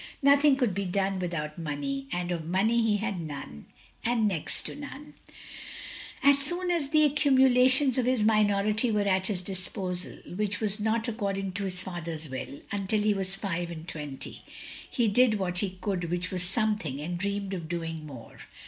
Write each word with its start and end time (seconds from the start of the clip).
Nothing 0.23 0.55
could 0.55 0.73
be 0.73 0.85
done 0.85 1.19
without 1.19 1.59
money, 1.59 2.07
and 2.11 2.31
of 2.31 2.43
money 2.43 2.81
he 2.81 2.97
had 2.97 3.21
none, 3.21 3.65
or 4.03 4.15
next 4.15 4.63
to 4.63 4.75
none. 4.75 5.13
232 6.23 6.23
THE 6.23 6.23
LONELY 6.23 6.23
LADY 6.23 6.31
As 6.31 6.45
soon 6.47 6.71
as 6.71 6.89
the 6.89 7.07
accumtalations 7.07 7.97
of 7.99 8.05
his 8.07 8.23
minority 8.23 8.91
were 8.91 9.01
at 9.01 9.27
his 9.27 9.43
disposal,— 9.43 10.17
^which 10.27 10.59
was 10.59 10.79
not, 10.79 11.07
according 11.07 11.51
to 11.51 11.65
his 11.65 11.83
father's 11.83 12.29
will, 12.29 12.61
until 12.71 13.03
he 13.03 13.13
was 13.13 13.35
five 13.35 13.69
and 13.69 13.87
twenty,— 13.87 14.41
^he 14.91 15.07
did 15.13 15.35
what 15.37 15.59
he 15.59 15.77
could, 15.79 16.05
which 16.09 16.31
was 16.31 16.41
something, 16.41 16.99
and 16.99 17.19
dreamed 17.19 17.53
of 17.53 17.69
doing 17.69 18.03
more. 18.03 18.37